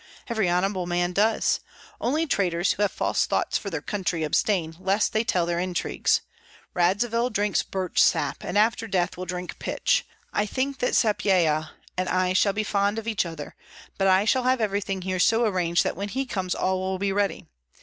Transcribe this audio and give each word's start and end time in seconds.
every 0.29 0.49
honorable 0.49 0.87
man 0.87 1.13
does. 1.13 1.59
Only 1.99 2.25
traitors, 2.25 2.71
who 2.73 2.81
have 2.81 2.91
false 2.91 3.27
thoughts 3.27 3.55
for 3.59 3.69
their 3.69 3.83
country, 3.83 4.23
abstain, 4.23 4.75
lest 4.79 5.13
they 5.13 5.23
tell 5.23 5.45
their 5.45 5.59
intrigues. 5.59 6.21
Radzivill 6.73 7.29
drinks 7.29 7.61
birch 7.61 8.01
sap, 8.01 8.43
and 8.43 8.57
after 8.57 8.87
death 8.87 9.15
will 9.15 9.25
drink 9.27 9.59
pitch. 9.59 10.03
I 10.33 10.47
think 10.47 10.79
that 10.79 10.95
Sapyeha 10.95 11.73
and 11.99 12.09
I 12.09 12.33
shall 12.33 12.51
be 12.53 12.63
fond 12.63 12.97
of 12.97 13.07
each 13.07 13.27
other; 13.27 13.53
but 13.99 14.07
I 14.07 14.25
shall 14.25 14.45
have 14.45 14.59
everything 14.59 15.03
here 15.03 15.19
so 15.19 15.45
arranged 15.45 15.83
that 15.83 15.95
when 15.95 16.09
he 16.09 16.25
comes 16.25 16.55
all 16.55 16.79
will 16.79 16.97
be 16.97 17.11
ready. 17.11 17.45